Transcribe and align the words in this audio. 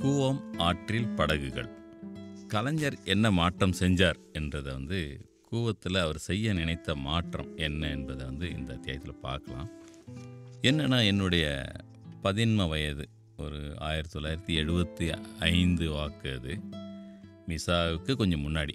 கூவம் 0.00 0.56
ஆற்றில் 0.56 1.08
படகுகள். 1.08 1.68
கலைஞர் 2.48 2.98
என்ன 3.04 3.30
மாற்றம் 3.30 3.74
செஞ்சார் 3.78 4.16
என்றதை 4.32 4.72
வந்து 4.72 5.30
கூவத்தில் 5.48 5.94
அவர் 5.94 6.18
செய்ய 6.18 6.52
நினைத்த 6.52 6.94
மாற்றம் 6.94 7.56
என்ன 7.56 7.88
என்பதை 7.88 8.26
வந்து 8.26 8.50
இந்த 8.50 8.74
அத்தியாயத்தில் 8.74 9.20
பார்க்கலாம். 9.20 9.68
என்னென்னா 10.62 11.06
என்னுடைய 11.06 11.64
பதின்ம 12.22 12.68
வயது 12.68 13.08
ஒரு 13.36 13.74
ஆயிரத்தி 13.78 14.18
தொள்ளாயிரத்தி 14.18 14.58
எழுபத்தி 14.58 15.16
ஐந்து 15.38 15.90
வாக்கு 15.90 16.32
அது. 16.32 16.60
மிசாவுக்கு 17.46 18.16
கொஞ்சம் 18.16 18.48
முன்னாடி. 18.48 18.74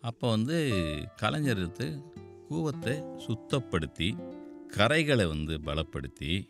அப்போ 0.00 0.30
வந்து 0.30 0.78
கலைஞர் 1.16 1.56
வந்து 1.56 2.02
கூவத்தை 2.50 3.22
சுத்தப்படுத்தி 3.26 4.38
கரைகளை 4.68 5.26
வந்து 5.26 5.58
பலப்படுத்தி 5.58 6.48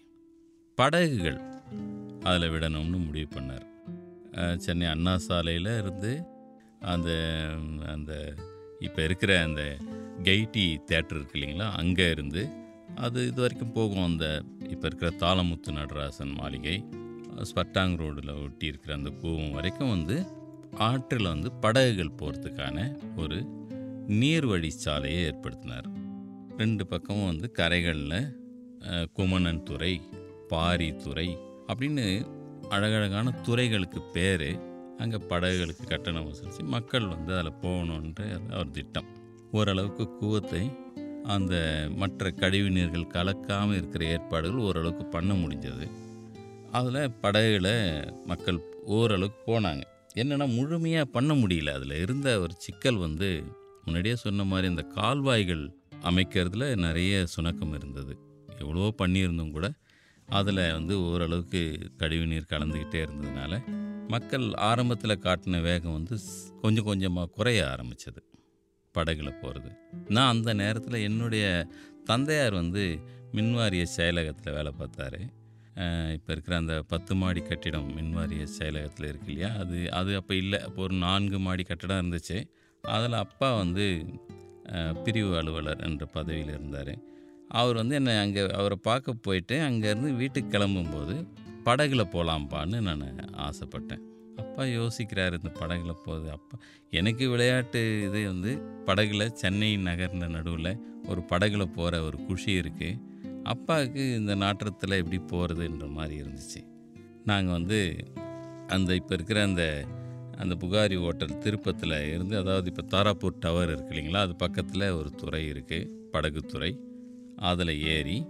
படகுகள் 0.74 1.40
அதில் 2.22 2.50
விடணும்னு 2.50 3.04
முடிவு 3.06 3.40
பண்ணார். 3.40 3.70
சென்னை 4.64 4.86
அண்ணா 4.94 5.14
சாலையில் 5.26 5.70
இருந்து 5.80 6.12
அந்த 6.92 7.10
அந்த 7.94 8.12
இப்போ 8.86 9.00
இருக்கிற 9.04 9.32
அந்த 9.42 9.62
கெய்டி 10.28 10.64
தேட்டர் 10.90 11.18
இருக்கு 11.18 11.36
இல்லைங்களா? 11.38 11.68
அங்கே 11.80 12.06
இருந்து 12.10 12.42
அது 13.04 13.18
இது 13.26 13.40
வரைக்கும் 13.40 13.72
போகும். 13.72 14.06
அந்த 14.10 14.26
இப்போ 14.74 14.84
இருக்கிற 14.88 15.10
தாளமுத்து 15.22 15.76
நடராசன் 15.78 16.34
மாளிகை 16.40 16.76
ஸ்பட்டாங் 17.50 17.94
ரோடில் 18.00 18.32
ஒட்டி 18.44 18.66
இருக்கிற 18.66 18.92
அந்த 18.94 19.10
கூவம் 19.22 19.54
வரைக்கும் 19.58 19.92
வந்து 19.96 20.16
ஆற்றில் 20.88 21.32
வந்து 21.34 21.48
படகுகள் 21.62 22.18
போகிறதுக்கான 22.20 22.76
ஒரு 23.16 23.38
நீர்வழி 24.20 24.70
சாலையை 24.84 25.20
ஏற்படுத்தினார். 25.30 25.88
ரெண்டு 26.60 26.84
பக்கமும் 26.86 27.30
வந்து 27.30 27.48
கரைகளில் 27.58 28.20
குமணன் 29.18 29.62
துறை 29.62 29.94
பாரி 30.52 30.88
துறை 31.04 31.28
அப்படின்னு 31.66 32.06
அழகழகான 32.74 33.30
துறைகளுக்கு 33.46 34.00
பேர் 34.14 34.48
அங்கே 34.98 35.18
படகுகளுக்கு 35.28 35.84
கட்டணம் 35.86 36.26
வசூலித்து 36.28 36.62
மக்கள் 36.64 37.06
வந்து 37.06 37.32
அதில் 37.38 37.58
போகணுன்ற 37.62 38.20
அவர் 38.52 38.70
திட்டம். 38.70 39.08
ஓரளவுக்கு 39.52 40.04
கூவத்தை 40.20 40.62
அந்த 41.24 41.54
மற்ற 41.96 42.30
கழிவு 42.30 42.70
நீர்கள் 42.70 43.12
கலக்காமல் 43.16 43.76
இருக்கிற 43.76 44.04
ஏற்பாடுகள் 44.04 44.64
ஓரளவுக்கு 44.66 45.04
பண்ண 45.06 45.32
முடிஞ்சது. 45.34 45.86
அதில் 46.70 47.12
படகுல 47.22 47.68
மக்கள் 48.24 48.60
ஓரளவுக்கு 48.96 49.40
போனாங்க. 49.50 49.82
என்னென்னா 50.14 50.46
முழுமையாக 50.56 51.12
பண்ண 51.16 51.32
முடியல. 51.34 51.72
அதில் 51.72 51.96
இருந்த 52.00 52.28
ஒரு 52.40 52.54
சிக்கல் 52.56 52.96
வந்து 52.96 53.28
முன்னாடியே 53.84 54.16
சொன்ன 54.16 54.44
மாதிரி 54.44 54.68
இந்த 54.68 54.82
கால்வாய்கள் 54.98 55.64
அமைக்கிறதுல 56.10 56.66
நிறைய 56.76 57.26
சுணக்கம் 57.36 57.74
இருந்தது. 57.74 58.14
எவ்வளோ 58.58 58.92
பண்ணியிருந்தும் 58.98 59.50
கூட 59.50 59.66
அதில் 60.28 60.64
வந்து 60.72 60.94
ஓரளவுக்கு 61.02 61.62
கழிவு 61.96 62.26
நீர் 62.26 62.52
கலந்துக்கிட்டே 62.52 63.00
இருந்ததுனால 63.06 63.60
மக்கள் 64.08 64.46
ஆரம்பத்தில் 64.70 65.22
காட்டின 65.24 65.60
வேகம் 65.60 65.92
வந்து 65.92 66.16
கொஞ்சம் 66.60 66.84
கொஞ்சமாக 66.84 67.30
குறைய 67.30 67.60
ஆரம்பித்தது 67.68 68.20
படகுல 68.94 69.30
போகிறது 69.40 69.70
நான் 70.08 70.32
அந்த 70.34 70.50
நேரத்தில் 70.54 71.04
என்னுடைய 71.08 71.44
தந்தையார் 72.04 72.54
வந்து 72.54 72.82
மின்வாரிய 73.36 73.84
செயலகத்தில் 73.96 74.56
வேலை 74.56 74.72
பார்த்தாரு. 74.80 75.20
இப்போ 76.16 76.30
இருக்கிற 76.32 76.54
அந்த 76.56 76.74
பத்து 76.82 77.12
மாடி 77.14 77.40
கட்டிடம் 77.40 77.88
மின்வாரிய 77.96 78.44
செயலகத்தில் 78.58 79.08
இருக்கு 79.08 79.30
இல்லையா? 79.32 79.50
அது 79.54 79.78
அது 79.92 80.10
அப்போ 80.16 80.34
இல்லை. 80.34 80.58
அப்போ 80.60 80.82
ஒரு 80.82 80.94
நான்கு 80.94 81.38
மாடி 81.38 81.62
கட்டிடம் 81.62 82.00
இருந்துச்சு. 82.02 82.38
அதில் 82.84 83.16
அப்பா 83.24 83.48
வந்து 83.56 83.84
பிரிவு 85.04 85.32
அலுவலர் 85.40 85.84
என்ற 85.88 86.04
பதவியில் 86.06 86.52
இருந்தார். 86.56 86.92
அவர் 87.52 87.76
வந்து 87.76 87.94
என்னை 87.94 88.16
அங்கே 88.18 88.42
அவரை 88.50 88.78
பார்க்க 88.82 89.12
போயிட்டு 89.12 89.56
அங்கேருந்து 89.60 90.10
வீட்டுக்கு 90.16 90.58
கிளம்பும்போது 90.58 91.14
படகுல 91.64 92.02
போகலாம்ப்பான்னு 92.14 92.80
நான் 92.80 93.04
ஆசைப்பட்டேன். 93.46 94.02
அப்பா 94.36 94.62
யோசிக்கிறார் 94.62 95.36
இந்த 95.38 95.50
படகுல 95.60 95.92
போகுது. 96.04 96.30
அப்பா 96.30 96.56
எனக்கு 96.90 97.28
விளையாட்டு 97.28 97.80
இது 98.06 98.20
வந்து 98.26 98.52
படகுல 98.86 99.26
சென்னை 99.32 99.76
நகர்ந்த 99.76 100.28
நடுவில் 100.28 100.72
ஒரு 101.08 101.20
படகுல 101.30 101.64
போகிற 101.76 102.02
ஒரு 102.02 102.18
குஷி 102.28 102.52
இருக்குது 102.62 103.00
அப்பாவுக்கு 103.42 104.14
இந்த 104.14 104.34
நாற்றத்தில் 104.34 104.98
எப்படி 104.98 105.18
போகிறதுன்ற 105.32 105.86
மாதிரி 105.88 106.16
இருந்துச்சு. 106.22 106.60
நாங்கள் 107.24 107.52
வந்து 107.52 107.80
அந்த 108.68 108.94
இப்போ 108.94 109.14
இருக்கிற 109.14 109.42
அந்த 109.42 109.64
அந்த 110.38 110.54
புகாரி 110.54 110.96
ஹோட்டல் 111.04 111.38
திருப்பத்தில் 111.38 111.96
இருந்து 112.12 112.34
அதாவது 112.36 112.66
இப்போ 112.72 112.84
தாராப்பூர் 112.96 113.38
டவர் 113.38 113.70
இருக்கு 113.70 113.92
இல்லைங்களா? 113.94 114.20
அது 114.20 114.36
பக்கத்தில் 114.36 114.86
ஒரு 114.90 115.10
துறை 115.14 115.42
இருக்குது 115.52 115.90
படகுத்துறை 116.14 116.70
அதில் 117.50 117.72
ஏறி 117.84 118.26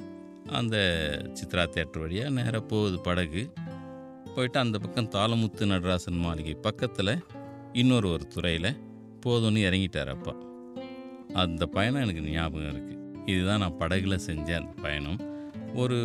அந்த 0.51 0.77
சித்ரா 1.39 1.65
தேட்டர் 1.75 1.99
வழியாக 1.99 2.31
நேராக 2.31 2.61
போகுது 2.61 3.01
படகு. 3.01 3.53
போயிட்டு 4.35 4.59
அந்த 4.59 4.79
பக்கம் 4.79 5.11
தாளமுத்து 5.11 5.67
நடராசன் 5.67 6.23
மாளிகை 6.25 6.55
பக்கத்தில் 6.55 7.13
இன்னொரு 7.73 8.09
ஒரு 8.11 8.27
துறையில் 8.27 8.71
போதும்னு 9.27 9.61
இறங்கிட்டார் 9.69 10.13
அப்பா. 10.17 10.35
அந்த 11.35 11.67
பயணம் 11.67 12.03
எனக்கு 12.03 12.23
ஞாபகம் 12.23 12.73
இருக்குது 12.73 13.01
இதுதான் 13.27 13.59
நான் 13.59 13.79
படகுல 13.79 14.17
செஞ்ச 14.17 14.49
அந்த 14.61 14.83
பயணம். 14.83 15.21
ஒரு 15.75 15.99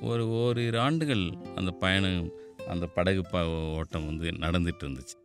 ஒரு 0.00 0.24
ஓரிரு 0.28 0.78
ஆண்டுகள் 0.80 1.24
அந்த 1.54 1.70
பயணம் 1.70 2.30
அந்த 2.68 2.86
படகு 2.86 3.22
ப 3.22 3.44
ஓட்டம் 3.74 4.06
வந்து 4.06 4.30
நடந்துட்டு 4.30 4.84
இருந்துச்சு. 4.84 5.16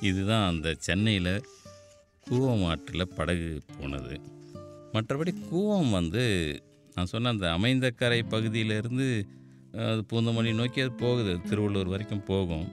இதுதான் 0.00 0.48
அந்த 0.50 0.68
சென்னையில் 0.78 1.32
கூவம் 2.30 2.64
ஆற்றில் 2.66 3.12
படகு 3.16 3.60
போனது. 3.78 4.20
மற்றபடி 4.96 5.32
கூவம் 5.50 5.90
வந்து 5.98 6.24
நான் 6.96 7.10
சொன்ன 7.12 7.32
அந்த 7.34 7.46
அமைந்த 7.56 7.86
கரை 8.00 8.20
பகுதியிலேருந்து 8.34 9.08
அது 9.90 10.02
பூந்தமல்லி 10.10 10.52
நோக்கி 10.60 10.80
அது 10.84 10.92
போகுது. 11.04 11.32
திருவள்ளூர் 11.48 11.92
வரைக்கும் 11.94 12.26
போகும். 12.30 12.66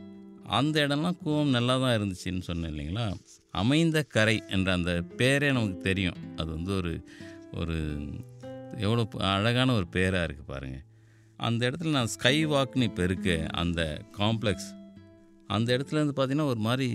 அந்த 0.58 0.76
இடம்லாம் 0.88 1.18
கூவம் 1.24 1.56
நல்லா 1.56 1.76
தான் 1.84 1.96
இருந்துச்சுன்னு 1.98 2.48
சொன்னேன் 2.48 2.72
இல்லைங்களா? 2.74 3.06
அமைந்த 3.54 3.98
கரை 4.16 4.36
என்ற 4.56 4.70
அந்த 4.78 4.92
பேரே 5.20 5.50
நமக்கு 5.58 5.80
தெரியும். 5.90 6.18
அது 6.36 6.50
வந்து 6.52 6.72
ஒரு 6.80 6.94
ஒரு 7.60 7.78
எவ்வளோ 8.86 9.04
அழகான 9.34 9.74
ஒரு 9.74 9.88
பேராக 9.96 10.26
இருக்குது 10.28 10.52
பாருங்கள் 10.54 10.86
அந்த 11.40 11.62
இடத்துல 11.70 11.96
நான் 11.98 12.14
ஸ்கை 12.16 12.36
வாக்னு 12.46 12.88
இப்போ 12.90 13.04
இருக்குது 13.10 13.48
அந்த 13.62 13.82
காம்ப்ளெக்ஸ் 14.20 14.70
அந்த 15.48 15.70
இடத்துல 15.78 16.06
பார்த்திங்கன்னா 16.18 16.52
ஒரு 16.54 16.62
மாதிரி 16.68 16.88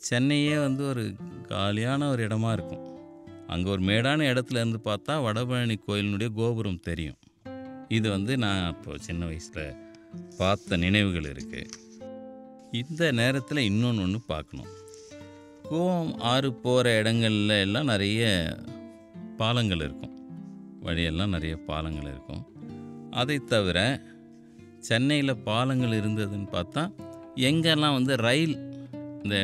சென்னையே 0.00 0.56
வந்து 0.66 0.82
ஒரு 0.92 1.04
காலியான 1.50 2.08
ஒரு 2.08 2.22
இடமா 2.28 2.52
இருக்கும். 2.52 2.91
அங்கே 3.52 3.68
ஒரு 3.74 3.82
மேடான 3.90 4.26
இடத்துல 4.32 4.60
இருந்து 4.62 4.80
பார்த்தா 4.88 5.14
வடபழனி 5.26 5.76
கோயிலினுடைய 5.86 6.28
கோபுரம் 6.40 6.84
தெரியும். 6.88 7.18
இது 7.96 8.06
வந்து 8.16 8.32
நான் 8.44 8.62
இப்போ 8.74 8.92
சின்ன 9.06 9.22
வயசில் 9.30 9.64
பார்த்த 10.38 10.76
நினைவுகள் 10.84 11.28
இருக்குது 11.32 11.80
இந்த 12.80 13.02
நேரத்தில் 13.18 13.66
இன்னொன்று 13.70 14.04
ஒன்று 14.04 14.20
பார்க்கணும். 14.32 14.70
கோவம் 15.70 16.12
ஆறு 16.30 16.48
போகிற 16.64 16.86
இடங்கள்ல 17.00 17.52
எல்லாம் 17.66 17.90
நிறைய 17.92 18.22
பாலங்கள் 19.40 19.82
இருக்கும். 19.86 20.14
வழியெல்லாம் 20.86 21.34
நிறைய 21.36 21.54
பாலங்கள் 21.68 22.08
இருக்கும். 22.12 22.42
அதை 23.20 23.36
தவிர 23.52 23.78
சென்னையில் 24.88 25.42
பாலங்கள் 25.48 25.98
இருந்ததுன்னு 26.00 26.48
பார்த்தா 26.56 26.82
எங்கெல்லாம் 27.50 27.96
வந்து 27.98 28.14
ரயில் 28.26 28.56
இந்த 29.24 29.36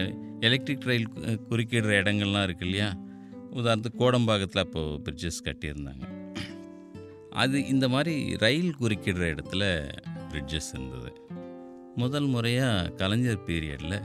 எலக்ட்ரிக் 0.49 0.89
ரயில் 0.91 1.13
குறுக்கிடுற 1.51 1.93
இடங்கள்லாம் 2.03 2.47
இருக்கு 2.49 2.67
இல்லையா? 2.69 2.89
உதாரணத்துக்கு 3.59 3.99
கோடம்பாக்கத்தில் 3.99 4.59
அப்போது 4.59 5.01
பிரிட்ஜஸ் 5.05 5.45
கட்டியிருந்தாங்க. 5.45 6.05
அது 7.31 7.67
இந்த 7.67 7.89
மாதிரி 7.89 8.37
ரயில் 8.37 8.75
குறுக்கிடுற 8.81 9.25
இடத்துல 9.35 9.89
பிரிட்ஜஸ் 10.33 10.71
இருந்தது. 10.73 11.13
முதல் 11.97 12.27
முறையாக 12.27 12.89
கலைஞர் 12.89 13.45
பீரியடில் 13.47 14.01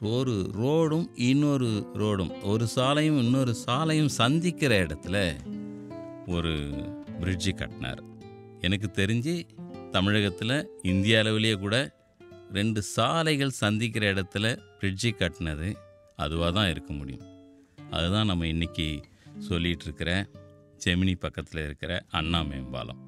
ஒரு 0.00 0.50
ரோடும் 0.52 1.10
இன்னொரு 1.14 1.90
ரோடும் 1.94 2.42
ஒரு 2.42 2.66
சாலையும் 2.76 3.18
இன்னொரு 3.18 3.54
சாலையும் 3.66 4.08
சந்திக்கிற 4.08 4.84
இடத்துல 4.84 5.16
ஒரு 6.26 6.52
பிரிட்ஜு 7.20 7.54
கட்டினார். 7.54 8.02
எனக்கு 8.60 8.90
தெரிஞ்சு 8.94 9.34
தமிழகத்தில் 9.90 10.70
இந்திய 10.82 11.18
அளவிலேயே 11.18 11.54
கூட 11.54 11.76
ரெண்டு 12.52 12.82
சாலைகள் 12.82 13.50
சந்திக்கிற 13.50 14.14
இடத்துல 14.14 14.58
பிரிட்ஜி 14.80 15.10
கட்டினது 15.10 15.74
அதுவாக 16.16 16.52
தான் 16.52 16.70
இருக்க 16.70 16.92
முடியும். 16.92 17.31
அதுதான் 17.96 18.30
நம்ம 18.30 18.46
இன்றைக்கி 18.54 18.86
சொல்லிகிட்ருக்கிற 19.48 20.10
செமினி 20.84 21.02
ஜெமினி 21.02 21.14
பக்கத்தில் 21.24 21.60
இருக்கிற 21.64 21.92
அண்ணா 22.18 22.38
மேம்பாலம். 22.50 23.00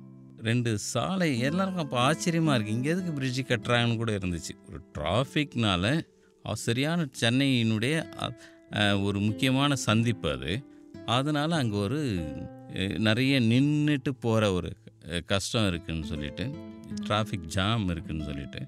ரெண்டு 0.49 0.71
சாலை 0.93 1.29
எல்லாருக்கும் 1.49 1.85
அப்போ 1.85 1.99
ஆச்சரியமாக 2.09 2.57
இருக்குது 2.57 2.75
இங்கே 2.77 2.91
எதுக்கு 2.95 3.13
பிரிட்ஜு 3.19 3.43
கட்டுறாங்கன்னு 3.51 3.99
கூட 4.03 4.13
இருந்துச்சு. 4.19 4.55
ஒரு 4.69 4.81
டிராஃபிக்னால் 4.97 5.91
சரியான 6.65 7.07
சென்னையினுடைய 7.21 7.95
ஒரு 9.07 9.19
முக்கியமான 9.27 9.75
சந்திப்பு 9.87 10.29
அது. 10.37 10.53
அதனால் 11.17 11.61
அங்கே 11.61 11.79
ஒரு 11.87 12.01
நிறைய 13.09 13.35
நின்றுட்டு 13.53 14.13
போகிற 14.25 14.53
ஒரு 14.59 14.71
கஷ்டம் 15.33 15.69
இருக்குன்னு 15.71 16.07
சொல்லிட்டு 16.13 16.47
டிராஃபிக் 17.07 17.51
ஜாம் 17.57 17.87
இருக்குதுன்னு 17.95 18.29
சொல்லிட்டு 18.31 18.63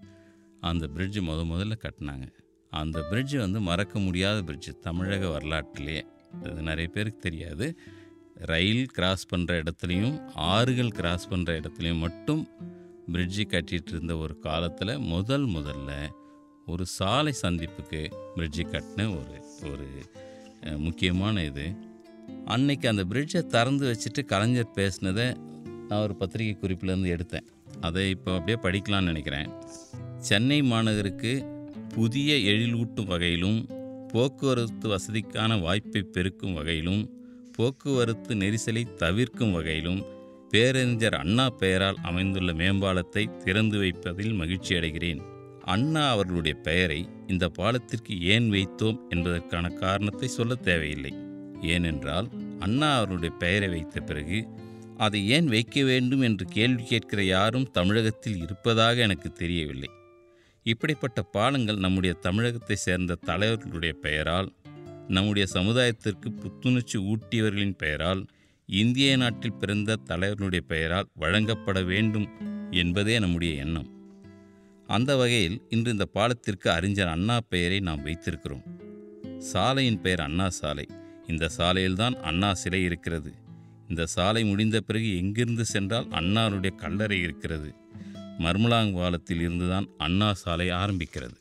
அந்த 0.71 0.85
பிரிட்ஜு 0.95 1.21
முத 1.29 1.41
முதல்ல 1.53 1.77
கட்டினாங்க. 1.85 2.27
அந்த 2.71 3.05
பிரிட்ஜு 3.11 3.39
வந்து 3.39 3.61
மறக்க 3.61 3.99
முடியாத 3.99 4.43
பிரிட்ஜு 4.43 4.79
தமிழக 4.79 5.29
வரலாற்றிலேயே 5.29 6.07
அது 6.45 6.63
நிறைய 6.63 6.91
பேருக்கு 6.91 7.19
தெரியாது. 7.19 7.79
ரயில் 8.35 8.87
கிராஸ் 8.87 9.35
பண்ணுற 9.35 9.53
இடத்துலையும் 9.63 10.29
ஆறுகள் 10.35 10.91
கிராஸ் 10.91 11.31
பண்ணுற 11.31 11.51
இடத்துலையும் 11.61 11.99
மட்டும் 11.99 12.49
பிரிட்ஜு 13.13 13.45
கட்டிகிட்டு 13.49 13.89
இருந்த 13.89 14.17
ஒரு 14.17 14.39
காலத்தில் 14.39 14.99
முதல் 14.99 15.47
முதல்ல 15.49 16.09
ஒரு 16.67 16.87
சாலை 16.87 17.35
சந்திப்புக்கு 17.43 18.11
பிரிட்ஜு 18.37 18.65
கட்டின 18.65 19.09
ஒரு 19.19 19.37
ஒரு 19.71 19.89
முக்கியமான 20.77 21.45
இது. 21.45 21.67
அன்னைக்கு 22.45 22.89
அந்த 22.89 23.05
பிரிட்ஜை 23.05 23.47
திறந்து 23.47 23.85
வச்சுட்டு 23.93 24.25
கலைஞர் 24.25 24.77
பேசினதை 24.77 25.37
நான் 25.89 26.03
ஒரு 26.03 26.17
பத்திரிகை 26.17 26.57
குறிப்பிலேருந்து 26.63 27.15
எடுத்தேன். 27.17 27.47
அதை 27.81 28.11
இப்போ 28.11 28.35
அப்படியே 28.35 28.59
படிக்கலாம்னு 28.63 29.03
நினைக்கிறேன். 29.03 29.53
சென்னை 30.19 30.63
மாநகருக்கு 30.63 31.56
புதிய 31.97 32.35
எழிலூட்டும் 32.53 33.07
வகையிலும் 33.07 33.59
போக்குவரத்து 34.13 34.87
வசதிக்கான 34.89 35.61
வாய்ப்பை 35.61 36.03
பெருக்கும் 36.03 36.53
வகையிலும் 36.53 37.03
போக்குவரத்து 37.53 38.35
நெரிசலை 38.35 38.95
தவிர்க்கும் 38.95 39.53
வகையிலும் 39.53 40.05
பேரறிஞர் 40.49 41.15
அண்ணா 41.15 41.51
பெயரால் 41.51 41.97
அமைந்துள்ள 42.03 42.53
மேம்பாலத்தை 42.53 43.37
திறந்து 43.37 43.79
வைப்பதில் 43.79 44.33
மகிழ்ச்சி 44.33 44.75
அடைகிறேன். 44.75 45.23
அண்ணா 45.65 46.11
அவர்களுடைய 46.11 46.57
பெயரை 46.59 47.09
இந்த 47.27 47.49
பாலத்திற்கு 47.49 48.21
ஏன் 48.21 48.51
வைத்தோம் 48.51 48.99
என்பதற்கான 49.09 49.69
காரணத்தை 49.69 50.29
சொல்ல 50.29 50.55
தேவையில்லை. 50.55 51.13
ஏனென்றால் 51.63 52.29
அண்ணா 52.59 52.97
அவர்களுடைய 52.97 53.35
பெயரை 53.39 53.69
வைத்த 53.69 54.01
பிறகு 54.01 54.49
அதை 54.97 55.29
ஏன் 55.29 55.47
வைக்க 55.47 55.83
வேண்டும் 55.83 56.21
என்று 56.21 56.45
கேள்வி 56.47 56.83
கேட்கிற 56.83 57.25
யாரும் 57.25 57.71
தமிழகத்தில் 57.71 58.41
இருப்பதாக 58.41 59.01
எனக்கு 59.01 59.33
தெரியவில்லை. 59.33 59.91
இப்படிப்பட்ட 60.67 61.23
பாலங்கள் 61.23 61.77
நம்முடைய 61.77 62.15
தமிழகத்தை 62.21 62.77
சேர்ந்த 62.77 63.19
தலைவர்களுடைய 63.27 63.93
பெயரால் 63.93 64.53
நம்முடைய 65.09 65.49
சமுதாயத்திற்கு 65.53 66.31
புத்துணர்ச்சி 66.41 66.99
ஊட்டியவர்களின் 66.99 67.77
பெயரால் 67.77 68.27
இந்திய 68.67 69.17
நாட்டில் 69.17 69.53
பிறந்த 69.53 69.97
தலைவர்களுடைய 70.09 70.61
பெயரால் 70.61 71.07
வழங்கப்பட 71.15 71.83
வேண்டும் 71.83 72.29
என்பதே 72.71 73.19
நம்முடைய 73.19 73.55
எண்ணம். 73.55 73.91
அந்த 74.87 75.17
வகையில் 75.17 75.63
இன்று 75.69 75.91
இந்த 75.91 76.05
பாலத்திற்கு 76.05 76.71
அறிஞர் 76.71 77.09
அண்ணா 77.09 77.41
பெயரை 77.49 77.81
நாம் 77.81 78.07
வைத்திருக்கிறோம். 78.07 78.65
சாலையின் 79.39 80.01
பெயர் 80.01 80.21
அண்ணா 80.21 80.49
சாலை. 80.49 80.89
இந்த 81.27 81.49
சாலையில்தான் 81.59 82.15
அண்ணா 82.15 82.55
சிலை 82.55 82.83
இருக்கிறது. 82.83 83.33
இந்த 83.89 84.07
சாலை 84.07 84.45
முடிந்த 84.45 84.81
பிறகு 84.81 85.17
எங்கிருந்து 85.17 85.65
சென்றால் 85.65 86.07
அண்ணாருடைய 86.07 86.75
கல்லறை 86.75 87.21
இருக்கிறது. 87.21 87.75
மர்மலாங் 88.39 88.95
பாலத்தில் 88.95 89.41
இருந்துதான் 89.41 89.87
அண்ணா 89.99 90.33
சாலை 90.33 90.69
ஆரம்பிக்கிறது. 90.69 91.37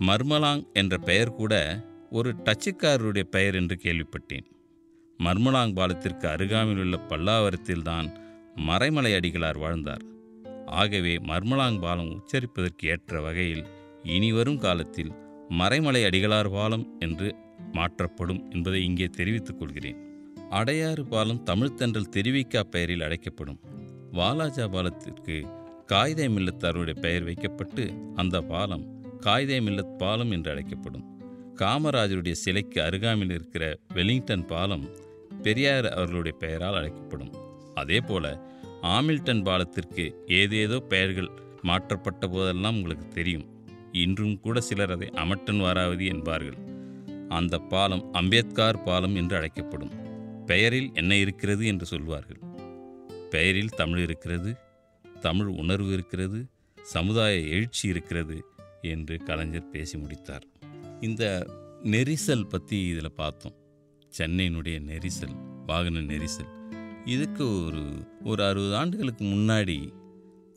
மர்மலாங் 0.00 0.72
என்ற 0.72 0.98
பெயர் 0.98 1.34
கூட 1.34 1.84
ஒரு 2.10 2.34
டச்சுக்காரருடைய 2.44 3.22
பெயர் 3.22 3.54
என்று 3.54 3.78
கேள்விப்பட்டேன். 3.82 4.46
மர்மலாங் 5.18 5.74
பாலத்திற்கு 5.74 6.28
அருகாமையில் 6.28 6.82
உள்ள 6.82 6.96
பல்லாவரத்தில்தான் 7.08 8.20
மறைமலை 8.56 9.14
அடிகளார் 9.14 9.58
வாழ்ந்தார். 9.58 10.02
ஆகவே 10.66 11.16
மர்மலாங் 11.16 11.80
பாலம் 11.80 12.10
உச்சரிப்பதற்கு 12.14 12.86
ஏற்ற 12.86 13.20
வகையில் 13.20 13.66
இனிவரும் 14.02 14.58
காலத்தில் 14.58 15.12
மறைமலை 15.50 16.04
அடிகளார் 16.04 16.50
பாலம் 16.50 16.96
என்று 16.98 17.34
மாற்றப்படும் 17.72 18.50
என்பதை 18.50 18.84
இங்கே 18.84 19.04
தெரிவித்துக் 19.04 19.58
கொள்கிறேன். 19.58 19.98
அடையாறு 20.50 21.02
பாலம் 21.02 21.44
தமிழ்த்தன்றல் 21.46 22.12
தெரிவிக்கா 22.16 22.60
பெயரில் 22.60 23.00
அழைக்கப்படும். 23.00 23.60
வாலாஜா 24.12 24.68
பாலத்திற்கு 24.68 25.46
காயிதே 25.92 26.28
மில்லத் 26.28 26.64
அவருடைய 26.64 27.00
பெயர் 27.00 27.22
வைக்கப்பட்டு 27.22 27.92
அந்த 28.14 28.42
பாலம் 28.42 28.84
காயிதே 29.20 29.60
மில்லத் 29.60 29.96
பாலம் 29.96 30.30
என்று 30.30 30.50
அழைக்கப்படும். 30.50 31.18
காமராஜருடைய 31.56 32.32
சிலைக்கு 32.32 32.82
அருகாமையில் 32.82 33.30
இருக்கிற 33.30 33.78
வெலிங்டன் 33.94 34.46
பாலம் 34.46 34.88
பெரியார் 35.42 35.88
அவர்களுடைய 35.92 36.38
பெயரால் 36.38 36.74
அழைக்கப்படும். 36.74 37.34
அதேபோல 37.74 38.50
ஆமில்டன் 38.82 39.44
பாலத்திற்கு 39.44 40.12
ஏதேதோ 40.26 40.78
பெயர்கள் 40.78 41.30
மாற்றப்பட்ட 41.62 42.26
போதெல்லாம் 42.28 42.74
உங்களுக்கு 42.74 43.08
தெரியும். 43.08 43.46
இன்றும் 43.92 44.40
கூட 44.40 44.60
சிலர் 44.60 44.90
அதை 44.90 45.08
அமட்டன் 45.08 45.60
வாராவதி 45.60 46.06
என்பார்கள். 46.06 46.56
அந்த 47.28 47.58
பாலம் 47.58 48.12
அம்பேத்கார் 48.12 48.84
பாலம் 48.84 49.16
என்று 49.16 49.36
அழைக்கப்படும். 49.36 49.92
பெயரில் 50.46 50.90
என்ன 50.94 51.16
இருக்கிறது 51.16 51.66
என்று 51.66 51.86
சொல்வார்கள். 51.86 52.38
பெயரில் 53.30 53.68
தமிழ் 53.68 53.98
இருக்கிறது 53.98 54.56
தமிழ் 55.20 55.46
உணர்வு 55.46 55.92
இருக்கிறது 55.92 56.48
சமுதாய 56.82 57.38
எழுச்சி 57.38 57.88
இருக்கிறது 57.88 58.44
என்று 58.82 59.18
கலைஞர் 59.18 59.70
பேசி 59.70 59.98
முடித்தார். 59.98 60.46
இந்த 61.00 61.46
நெரிசல் 61.82 62.48
பற்றி 62.48 62.86
இதில் 62.86 63.12
பார்த்தோம். 63.12 63.54
சென்னையினுடைய 64.18 64.80
நெரிசல் 64.80 65.64
வாகன 65.66 65.98
நெரிசல். 65.98 66.50
இதுக்கு 67.04 67.64
ஒரு 67.64 68.08
ஒரு 68.24 68.44
அறுபது 68.44 68.76
ஆண்டுகளுக்கு 68.76 69.24
முன்னாடி 69.24 69.92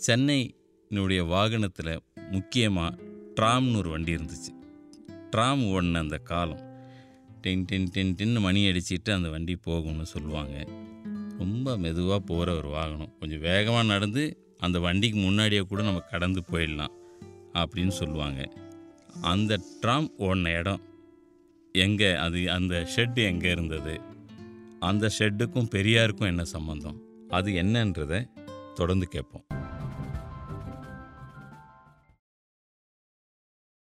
சென்னையினுடைய 0.08 1.28
வாகனத்தில் 1.28 2.00
முக்கியமாக 2.32 3.02
ட்ராம்னு 3.36 3.78
ஒரு 3.78 3.90
வண்டி 3.90 4.16
இருந்துச்சு. 4.16 4.52
ட்ராம் 5.32 5.68
ஓடின 5.70 5.94
அந்த 5.94 6.18
காலம். 6.18 6.62
டென் 7.42 7.66
டென் 7.66 7.90
டென் 7.90 8.16
டென்னு 8.16 8.40
மணி 8.40 8.66
அடிச்சிட்டு 8.66 9.14
அந்த 9.14 9.30
வண்டி 9.30 9.58
போகும்னு 9.68 10.02
சொல்லுவாங்க. 10.02 10.68
ரொம்ப 11.38 11.78
மெதுவாக 11.78 12.20
போகிற 12.20 12.56
ஒரு 12.56 12.70
வாகனம். 12.70 13.18
கொஞ்சம் 13.20 13.40
வேகமாக 13.40 13.88
நடந்து 13.88 14.38
அந்த 14.64 14.80
வண்டிக்கு 14.80 15.18
முன்னாடியே 15.20 15.62
கூட 15.62 15.82
நம்ம 15.84 16.02
கடந்து 16.12 16.42
போயிடலாம் 16.52 16.94
அப்படின்னு 17.54 17.94
சொல்லுவாங்க. 18.02 18.42
அந்த 19.22 19.58
ட்ராம் 19.82 20.10
ஓடின 20.20 20.48
இடம் 20.58 20.82
எங்கே? 21.76 22.12
அது 22.26 22.40
அந்த 22.52 22.76
ஷெட்டு 22.96 23.22
எங்கே 23.32 23.52
இருந்தது? 23.52 23.96
அந்த 24.80 25.10
ஷெட்டுக்கும் 25.20 25.72
பெரியாருக்கும் 25.76 26.30
என்ன 26.34 26.44
சம்பந்தம்? 26.44 27.00
அது 27.30 27.52
என்னன்றதை 27.52 28.20
தொடர்ந்து 28.74 29.08
கேட்போம். 29.08 29.46